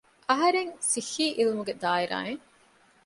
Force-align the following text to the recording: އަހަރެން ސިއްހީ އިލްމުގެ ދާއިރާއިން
އަހަރެން 0.29 0.71
ސިއްހީ 0.91 1.25
އިލްމުގެ 1.37 1.73
ދާއިރާއިން 1.81 2.43